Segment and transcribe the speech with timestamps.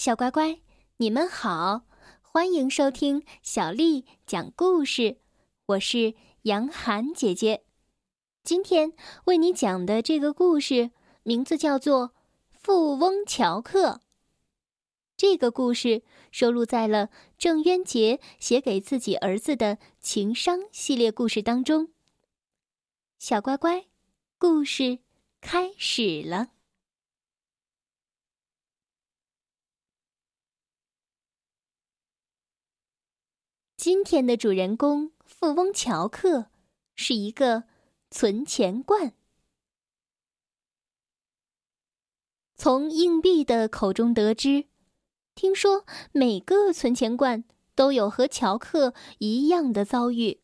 [0.00, 0.62] 小乖乖，
[0.96, 1.82] 你们好，
[2.22, 5.18] 欢迎收听小丽讲故事。
[5.66, 7.64] 我是杨涵姐姐，
[8.42, 8.94] 今天
[9.26, 10.90] 为你讲的这个故事
[11.22, 12.08] 名字叫做
[12.48, 13.88] 《富翁乔克》。
[15.18, 21.90] 这个故事收录在了郑渊洁写给自己儿子的情商系列故事当中。
[23.18, 23.84] 小乖乖，
[24.38, 25.00] 故事
[25.42, 26.52] 开始了。
[33.82, 36.50] 今天的主人公富翁乔克
[36.94, 37.64] 是一个
[38.10, 39.14] 存钱罐。
[42.54, 44.66] 从硬币的口中得知，
[45.34, 47.44] 听说每个存钱罐
[47.74, 50.42] 都有和乔克一样的遭遇。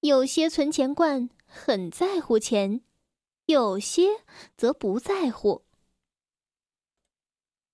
[0.00, 2.80] 有些存钱罐很在乎钱，
[3.44, 4.08] 有些
[4.56, 5.62] 则不在乎。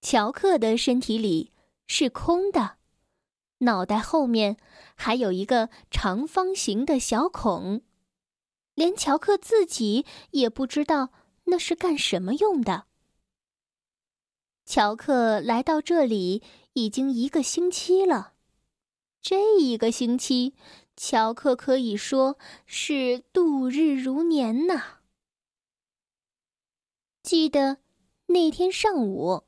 [0.00, 1.52] 乔克的身体里
[1.88, 2.76] 是空的。
[3.58, 4.58] 脑袋后面
[4.94, 7.80] 还有一个长方形的小孔，
[8.74, 11.10] 连乔克自己也不知道
[11.44, 12.84] 那是干什么用的。
[14.66, 16.42] 乔克来到这里
[16.74, 18.34] 已经一个星期了，
[19.22, 20.54] 这一个星期，
[20.96, 24.98] 乔克可以说是度日如年呐。
[27.22, 27.78] 记得
[28.26, 29.44] 那天上午。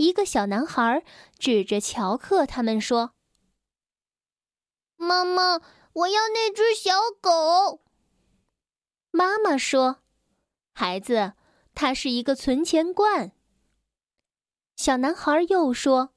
[0.00, 1.04] 一个小男孩
[1.38, 3.12] 指着乔克他们说
[4.96, 5.60] ：“妈妈，
[5.92, 7.82] 我要那只小狗。”
[9.12, 9.98] 妈妈说
[10.72, 11.34] ：“孩子，
[11.74, 13.32] 它是一个存钱罐。”
[14.74, 16.14] 小男孩又说：“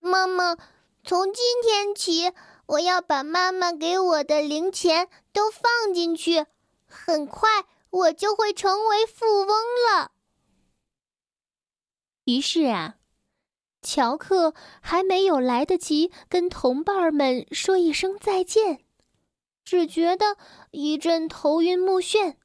[0.00, 0.56] 妈妈，
[1.04, 2.32] 从今天起，
[2.66, 6.46] 我要把妈妈给我的零钱都放进去，
[6.88, 10.10] 很快我就会成为富翁了。”
[12.28, 12.96] 于是啊，
[13.80, 18.84] 乔克还没有来得及跟同伴们说一声再见，
[19.64, 20.36] 只觉得
[20.70, 22.36] 一阵头晕目眩。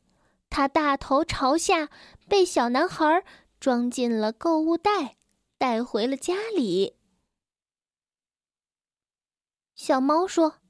[0.49, 1.89] 他大头朝下，
[2.29, 3.25] 被小男孩
[3.59, 5.17] 装进了购物袋，
[5.57, 6.95] 带回了家里。
[9.75, 10.61] 小猫说：“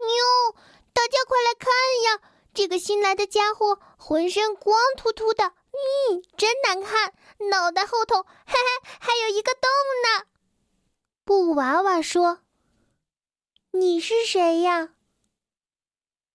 [0.00, 0.56] 哟，
[0.94, 1.68] 大家快来看
[2.06, 2.32] 呀！
[2.54, 7.14] 这个新来的家伙浑身光秃秃的。”咦，真难看！
[7.50, 9.70] 脑袋后头，嘿嘿，还有一个洞
[10.04, 10.26] 呢。
[11.24, 12.40] 布娃娃说
[13.72, 14.94] ：“你是谁呀？”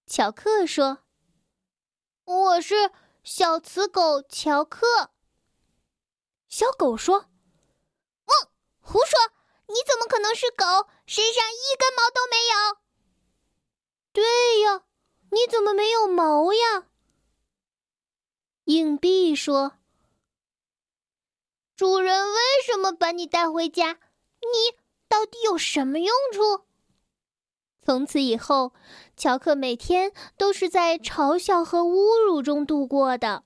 [0.05, 0.99] 乔克说
[2.25, 2.91] ：“我是
[3.23, 5.11] 小雌狗乔克。”
[6.47, 7.29] 小狗说
[8.25, 9.19] ：“汪，胡说！
[9.67, 10.65] 你怎么可能是狗？
[11.07, 12.77] 身上一根毛都没有。”
[14.13, 14.83] 对呀，
[15.31, 16.90] 你怎么没有毛呀？
[18.65, 19.73] 硬币说
[21.75, 23.93] ：“主人为什么把你带回家？
[24.41, 24.77] 你
[25.07, 26.65] 到底有什么用处？”
[27.83, 28.73] 从此以后，
[29.17, 33.43] 乔克每天都是在嘲笑和侮辱中度过的。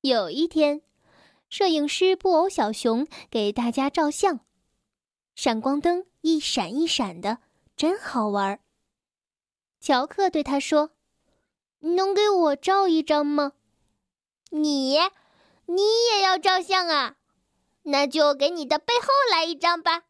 [0.00, 0.82] 有一天，
[1.48, 4.46] 摄影师布偶小熊给大家照相，
[5.34, 7.38] 闪光灯一闪一闪的，
[7.76, 8.60] 真好玩。
[9.80, 10.92] 乔克对他说
[11.80, 13.52] ：“能给我照一张吗？”
[14.50, 14.98] 你，
[15.66, 17.16] 你也要照相啊？
[17.82, 20.02] 那就给你的背后来一张吧。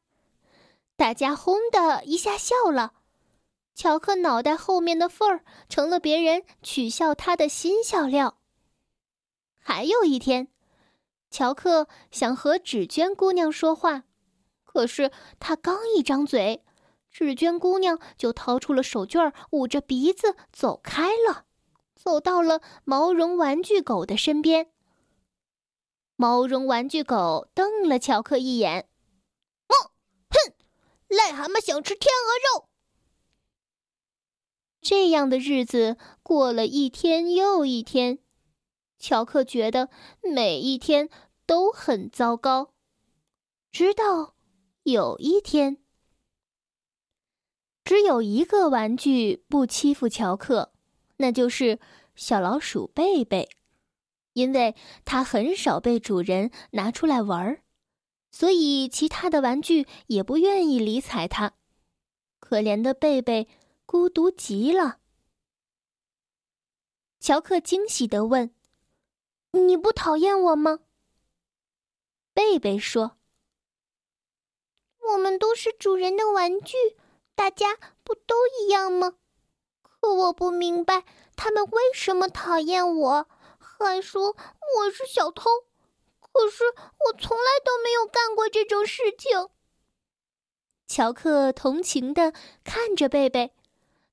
[0.97, 2.95] 大家轰的一下笑了。
[3.75, 8.39] 乔克脑袋后面的缝儿成了别人取笑他的新笑料。
[9.61, 10.49] 还有一天，
[11.31, 14.03] 乔克想和纸娟姑娘说话，
[14.65, 16.65] 可是他刚一张嘴，
[17.13, 21.45] 纸娟姑娘就掏出了手绢，捂着鼻子走开了。
[21.99, 24.71] 走到了毛绒玩具狗的身边。
[26.15, 28.89] 毛绒玩具狗瞪了乔克一眼，“，
[30.31, 30.55] 哼，
[31.09, 32.69] 癞蛤蟆想吃天鹅肉。”
[34.81, 38.21] 这样的日子过了一天又一天，
[38.99, 39.91] 乔克觉得
[40.23, 41.11] 每一天
[41.47, 42.73] 都很糟糕。
[43.71, 44.35] 直到
[44.85, 45.83] 有一天，
[47.85, 50.73] 只有一个玩具不欺负乔克。
[51.19, 51.79] 那就是
[52.17, 53.49] 小老鼠贝贝，
[54.33, 54.75] 因为
[55.05, 57.63] 它很少被主人拿出来玩儿，
[58.31, 61.55] 所以其他的玩具也不愿意理睬它。
[62.41, 63.49] 可怜的贝贝
[63.85, 64.99] 孤独极了。
[67.21, 68.55] 乔克惊喜地问
[69.51, 70.81] ：“你不讨厌我吗？”
[72.33, 73.19] 贝贝说
[75.13, 76.77] ：“我们都是主人的玩具，
[77.35, 79.18] 大家不都一样吗？”
[80.01, 81.05] 可我不明白，
[81.37, 83.29] 他们为什么讨厌我，
[83.59, 85.51] 还说我是小偷。
[86.21, 89.49] 可是我从来都没有干过这种事情。
[90.87, 93.53] 乔克同情的看着贝贝，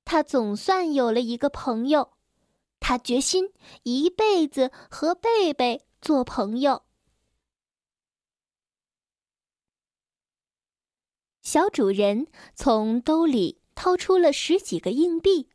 [0.04, 2.14] 他总算有了一个朋友，
[2.80, 3.52] 他决心
[3.84, 6.82] 一辈子和贝贝做朋友。
[11.42, 15.48] 小主人从兜里掏出了十几个硬币，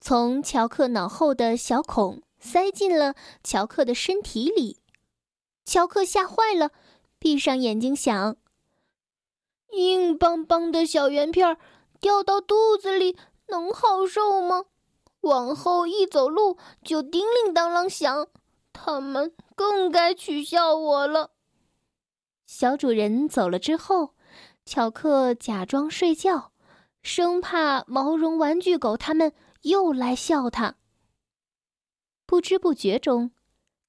[0.00, 4.78] 从乔克脑后的小孔塞进了乔克的身体里。
[5.64, 6.70] 乔克吓坏了，
[7.18, 8.36] 闭上眼睛想：
[9.72, 11.56] 硬邦邦的小圆片
[12.00, 13.16] 掉到肚子里
[13.48, 14.64] 能好受吗？
[15.22, 18.28] 往后一走路就叮铃当啷响，
[18.72, 21.32] 他们更该取笑我了。
[22.46, 24.14] 小主人走了之后。
[24.64, 26.52] 乔克假装睡觉，
[27.02, 29.32] 生怕毛绒玩具狗他们
[29.68, 30.76] 又来笑他。
[32.26, 33.30] 不知不觉中，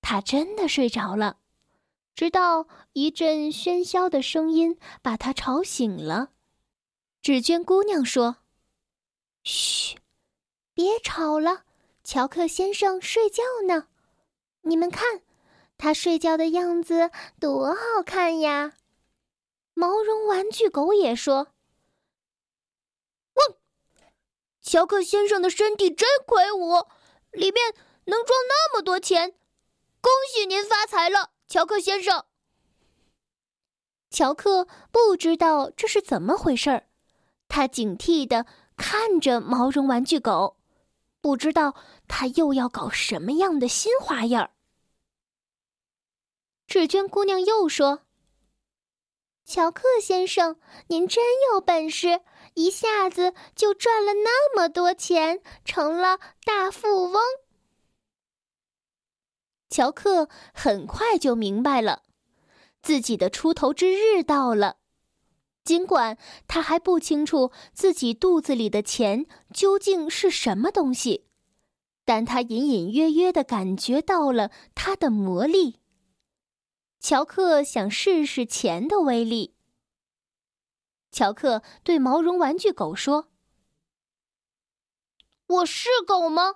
[0.02, 1.40] 他真的睡着了，
[2.16, 6.32] 直到一阵喧嚣的声音把他吵醒了。
[7.22, 8.38] 纸娟姑娘说
[9.44, 9.98] ：“嘘，
[10.74, 11.66] 别吵了，
[12.04, 13.88] 乔克先生睡觉呢。
[14.62, 15.22] 你们看，
[15.78, 18.74] 他睡觉的样子多好看呀！”
[19.76, 21.48] 毛绒玩具狗也说
[24.62, 26.86] ：“乔克先生的身体真魁梧，
[27.32, 27.74] 里面
[28.06, 29.36] 能装那么多钱，
[30.02, 32.26] 恭喜您发财了，乔克先生。”
[34.12, 36.88] 乔克不知道这是怎么回事儿，
[37.48, 38.46] 他警惕的
[38.76, 40.58] 看着毛绒玩具狗，
[41.22, 41.76] 不知道
[42.08, 44.52] 他又要搞什么样的新花样儿。
[46.66, 48.02] 纸娟姑娘又说。
[49.46, 52.22] 乔克先生，您真有本事，
[52.60, 57.22] 一下子就赚了那么多钱，成了大富翁。
[59.70, 62.04] 乔克很快就明白了，
[62.82, 64.76] 自己的出头之日到了。
[65.64, 66.18] 尽管
[66.48, 71.28] 他还不清楚自己肚子里的钱究竟是什么东西，
[72.04, 75.80] 但他隐隐约约的感觉到了它的魔力。
[77.00, 79.59] 乔克想试试钱的威力。
[81.12, 83.30] 乔克对毛绒玩具狗说
[85.48, 86.56] ：“我是狗吗？”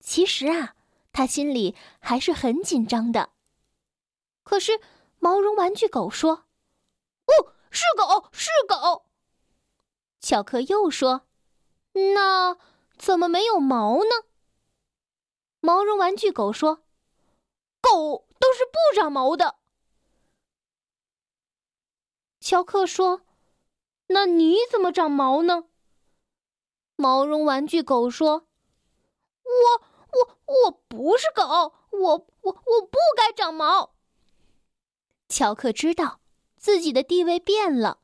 [0.00, 0.76] 其实啊，
[1.12, 3.30] 他心里还是很紧张的。
[4.42, 4.80] 可是
[5.18, 6.46] 毛绒玩具狗说
[7.26, 9.06] ：“哦，是狗，是狗。”
[10.20, 11.28] 乔克又说
[12.14, 12.56] ：“那
[12.96, 14.10] 怎么没有毛呢？”
[15.60, 16.84] 毛绒玩具狗说
[17.80, 19.56] ：“狗。”都是不长毛的。
[22.40, 23.20] 乔克说
[24.12, 25.64] ：“那你怎么长毛呢？”
[26.96, 28.46] 毛绒玩具狗说
[29.42, 31.42] ：“我我我不是狗，
[31.90, 33.94] 我我我不该长毛。”
[35.28, 36.20] 乔克知道
[36.56, 38.00] 自己的地位变了，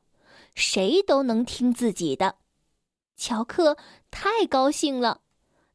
[0.55, 2.39] 谁都能听自己的。
[3.17, 3.77] 乔克
[4.11, 5.23] 太高兴了，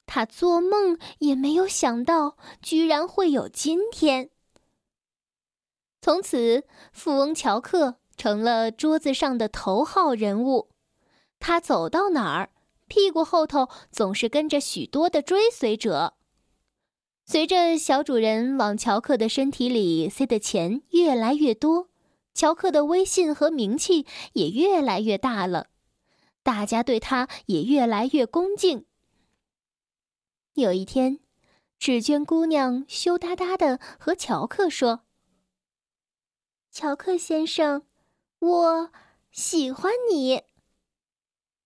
[0.06, 4.32] 他做梦也没有想到，居然会有今天。
[6.02, 10.70] 从此，富翁乔克成了桌子上的头号人物。
[11.40, 12.52] 他走到哪儿，
[12.86, 16.14] 屁股后头总是跟着许多的追随者。
[17.26, 21.90] 随着小主人往乔克的身体里塞的钱越来越多，
[22.36, 25.70] 乔克的威信和名气也越来越大了。
[26.44, 28.86] 大家对他也越来越恭敬。
[30.54, 31.18] 有一天，
[31.80, 35.06] 纸娟姑娘羞答答的和乔克说。
[36.70, 37.84] 乔克先生，
[38.42, 38.92] 我
[39.32, 40.44] 喜欢你。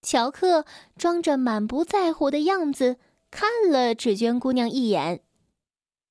[0.01, 0.65] 乔克
[0.98, 2.98] 装着满不在乎的样子
[3.32, 5.24] 看了纸娟姑娘一眼。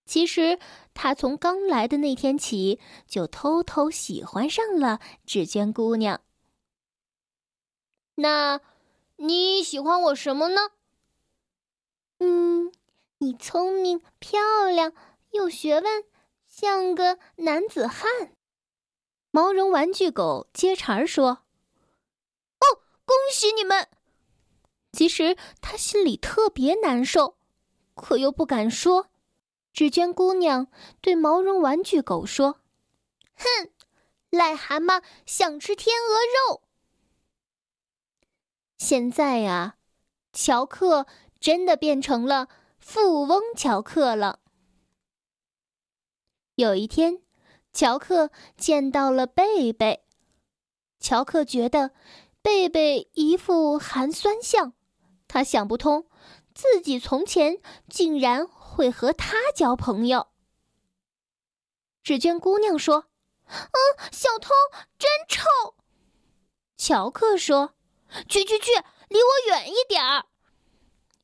[0.06, 0.58] 其实
[0.92, 6.20] 他从刚来的那天起就偷偷喜欢上了纸娟姑娘。
[8.16, 8.60] 那
[9.16, 10.70] 你喜欢我什么呢？
[12.18, 12.72] 嗯，
[13.18, 14.40] 你聪明漂
[14.70, 14.92] 亮，
[15.30, 16.04] 有学问，
[16.46, 18.33] 像个男子汉。
[19.34, 21.42] 毛绒玩具狗接茬儿说
[22.62, 22.64] ：“哦，
[23.04, 23.88] 恭喜你们！”
[24.94, 27.36] 其实他心里特别难受，
[27.96, 29.10] 可又不敢说。
[29.72, 30.68] 纸娟姑娘
[31.00, 32.60] 对毛绒玩具狗说
[33.34, 33.70] ：“哼，
[34.30, 36.14] 癞蛤蟆想吃天鹅
[36.52, 36.62] 肉。”
[38.78, 39.78] 现在啊，
[40.32, 41.08] 乔克
[41.40, 42.48] 真的变成了
[42.78, 44.38] 富翁乔克了。
[46.54, 47.23] 有一天。
[47.74, 50.04] 乔克见到了贝贝，
[51.00, 51.90] 乔克觉得
[52.40, 54.74] 贝贝一副寒酸相，
[55.26, 56.06] 他想不通
[56.54, 60.28] 自己从前竟然会和他交朋友。
[62.04, 63.06] 纸娟姑娘说
[63.50, 63.74] ：“嗯，
[64.12, 64.50] 小偷
[64.96, 65.42] 真臭。”
[66.78, 67.74] 乔克说
[68.28, 68.70] ：“去去去，
[69.08, 70.26] 离我远一点儿。”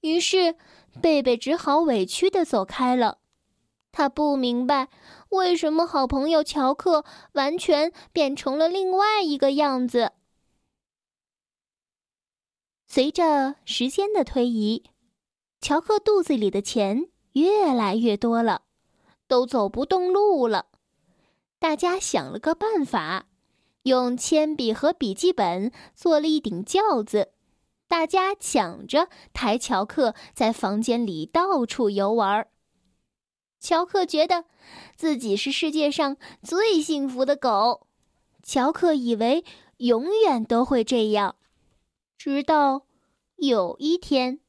[0.02, 0.56] 于是
[1.00, 3.19] 贝贝只好委屈的走开了。
[3.92, 4.88] 他不明白
[5.30, 10.12] 为什么好朋友乔克完全变成了另外一个样子。
[12.86, 14.84] 随着时间的推移，
[15.60, 18.62] 乔克肚子里的钱越来越多了，
[19.28, 20.66] 都走不动路了。
[21.58, 23.26] 大家想了个办法，
[23.82, 27.32] 用铅笔和笔记本做了一顶轿子，
[27.86, 32.48] 大家抢着抬乔克在房间里到处游玩儿。
[33.60, 34.46] 乔克觉得
[34.96, 37.86] 自己是世界上最幸福的狗，
[38.42, 39.44] 乔克以为
[39.76, 41.36] 永远都会这样，
[42.16, 42.86] 直到
[43.36, 44.40] 有一天，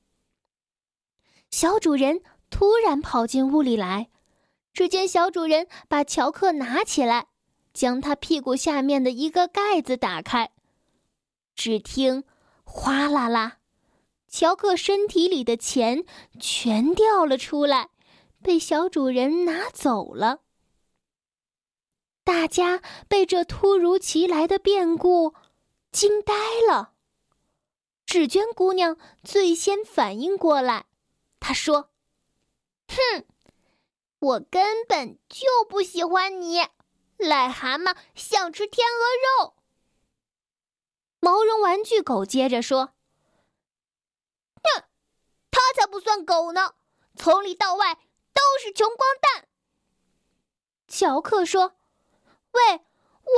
[1.49, 4.07] 小主人突然跑进屋里来。
[4.73, 7.27] 只见小主人把乔克拿起来，
[7.73, 10.51] 将他屁股下面的一个盖子打开，
[11.53, 12.23] 只听
[12.63, 13.57] “哗啦啦”，
[14.31, 16.05] 乔克身体里的钱
[16.39, 17.89] 全掉了出来。
[18.41, 20.41] 被小主人拿走了。
[22.23, 25.33] 大家被这突如其来的变故
[25.91, 26.33] 惊呆
[26.67, 26.93] 了。
[28.05, 30.85] 纸娟姑娘最先反应过来，
[31.39, 31.89] 她说
[32.87, 33.25] ：“哼，
[34.19, 36.59] 我根本就不喜欢你，
[37.17, 39.55] 癞蛤蟆想吃天鹅肉。”
[41.19, 42.93] 毛绒玩具狗接着说
[44.61, 44.83] ：“哼，
[45.49, 46.75] 他才不算狗呢，
[47.15, 47.97] 从里到外。”
[48.41, 49.47] 都是穷光蛋。
[50.87, 51.75] 乔克说
[52.51, 52.81] ：“喂，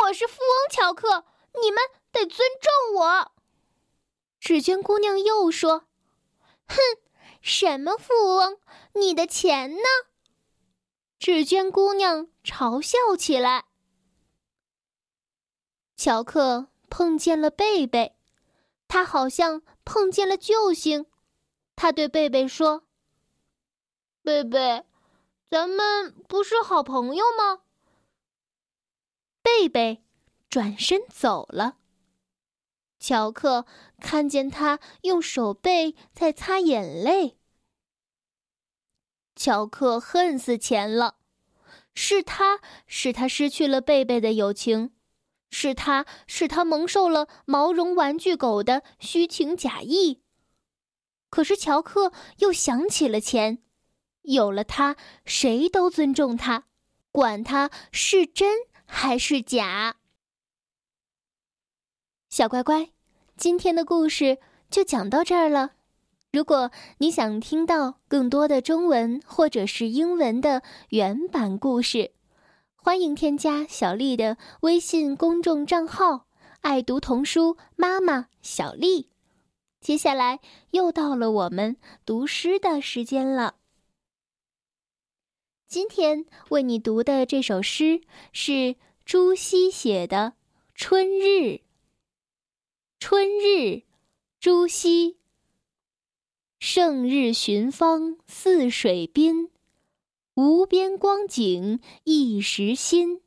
[0.01, 1.25] 我是富翁乔克，
[1.61, 3.31] 你们得尊重我。”
[4.39, 5.85] 纸娟姑娘又说
[6.67, 6.77] ：“哼，
[7.41, 8.59] 什么富翁？
[8.93, 9.83] 你的钱呢？”
[11.19, 13.65] 纸娟姑娘嘲笑起来。
[15.95, 18.15] 乔克碰见了贝贝，
[18.87, 21.05] 他好像碰见了救星。
[21.75, 22.83] 他对贝贝说
[24.23, 24.85] ：“贝贝。”
[25.53, 27.61] 咱们不是好朋友吗？
[29.43, 30.03] 贝贝
[30.49, 31.77] 转身走了。
[32.99, 33.67] 乔克
[33.99, 37.37] 看见他用手背在擦眼泪。
[39.35, 41.17] 乔克恨死钱了，
[41.93, 44.95] 是他使他失去了贝贝的友情，
[45.51, 50.23] 是他使他蒙受了毛绒玩具狗的虚情假意。
[51.29, 53.59] 可是乔克又想起了钱。
[54.23, 56.65] 有了他，谁都尊重他，
[57.11, 59.95] 管他是真还是假。
[62.29, 62.89] 小乖乖，
[63.37, 64.39] 今天的故事
[64.69, 65.73] 就讲到这儿了。
[66.31, 72.11] 如果你想听到更多的中文或者是英文的原版故事，
[72.75, 76.25] 欢迎添加小丽的微信公众账号
[76.61, 79.09] “爱读童书妈妈小丽”。
[79.79, 80.39] 接下来
[80.71, 83.55] 又到了我们读诗的时间了。
[85.73, 88.01] 今天为你读的这首诗
[88.31, 88.75] 是
[89.05, 90.17] 朱熹写的
[90.75, 91.23] 《春日》。
[92.99, 93.81] 春日，
[94.39, 95.17] 朱熹。
[96.59, 99.49] 胜日寻芳泗水滨，
[100.35, 103.21] 无边光景一时新。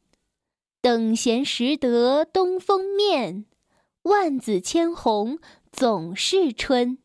[0.81, 3.47] 等闲识得东风面，
[4.03, 5.41] 万紫千红
[5.73, 6.99] 总是春。